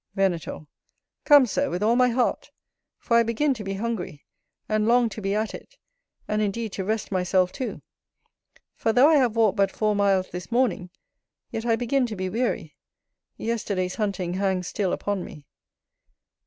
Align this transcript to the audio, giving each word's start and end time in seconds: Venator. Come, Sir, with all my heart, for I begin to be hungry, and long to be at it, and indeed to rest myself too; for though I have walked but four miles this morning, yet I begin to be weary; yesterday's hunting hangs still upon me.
Venator. 0.15 0.61
Come, 1.25 1.45
Sir, 1.45 1.69
with 1.69 1.83
all 1.83 1.95
my 1.95 2.09
heart, 2.09 2.49
for 2.97 3.17
I 3.17 3.21
begin 3.21 3.53
to 3.53 3.63
be 3.63 3.75
hungry, 3.75 4.25
and 4.67 4.87
long 4.87 5.09
to 5.09 5.21
be 5.21 5.35
at 5.35 5.53
it, 5.53 5.77
and 6.27 6.41
indeed 6.41 6.71
to 6.71 6.83
rest 6.83 7.11
myself 7.11 7.51
too; 7.51 7.83
for 8.73 8.91
though 8.93 9.07
I 9.09 9.17
have 9.17 9.35
walked 9.35 9.57
but 9.57 9.69
four 9.69 9.95
miles 9.95 10.31
this 10.31 10.51
morning, 10.51 10.89
yet 11.51 11.67
I 11.67 11.75
begin 11.75 12.07
to 12.07 12.15
be 12.15 12.29
weary; 12.29 12.75
yesterday's 13.37 13.93
hunting 13.93 14.33
hangs 14.33 14.65
still 14.65 14.91
upon 14.91 15.23
me. 15.23 15.45